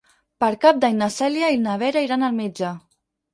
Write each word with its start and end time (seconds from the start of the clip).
Per 0.43 0.47
Cap 0.63 0.79
d'Any 0.85 0.97
na 1.01 1.09
Cèlia 1.17 1.51
i 1.57 1.59
na 1.67 1.75
Vera 1.83 2.03
iran 2.07 2.27
al 2.29 2.35
metge. 2.41 2.73